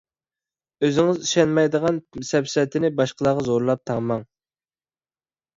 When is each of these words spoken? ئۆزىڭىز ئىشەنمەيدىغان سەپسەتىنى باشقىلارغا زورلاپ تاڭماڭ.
ئۆزىڭىز 0.85 1.19
ئىشەنمەيدىغان 1.25 1.99
سەپسەتىنى 2.29 2.91
باشقىلارغا 3.03 3.45
زورلاپ 3.51 3.85
تاڭماڭ. 3.91 4.25